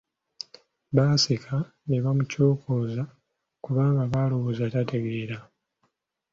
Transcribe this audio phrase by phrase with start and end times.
[0.95, 1.55] Baaseka
[1.87, 3.03] ne bamukyokooza
[3.63, 5.37] kubanga baalowooza tategeera.